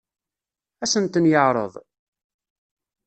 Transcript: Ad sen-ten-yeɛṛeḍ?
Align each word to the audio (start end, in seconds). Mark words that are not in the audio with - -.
Ad 0.83 0.89
sen-ten-yeɛṛeḍ? 0.91 1.73